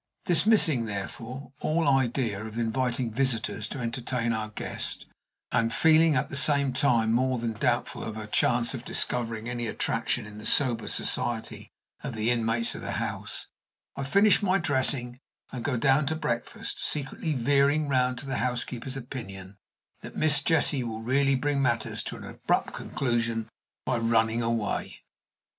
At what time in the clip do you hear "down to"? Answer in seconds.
15.77-16.15